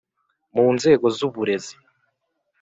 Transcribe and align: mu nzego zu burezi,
mu 0.55 0.65
nzego 0.75 1.05
zu 1.17 1.27
burezi, 1.33 1.75